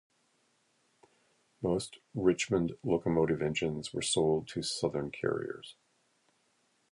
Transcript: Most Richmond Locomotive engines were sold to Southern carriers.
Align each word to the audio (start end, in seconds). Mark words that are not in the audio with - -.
Most 1.61 1.99
Richmond 2.15 2.73
Locomotive 2.81 3.39
engines 3.39 3.93
were 3.93 4.01
sold 4.01 4.47
to 4.47 4.63
Southern 4.63 5.11
carriers. 5.11 5.75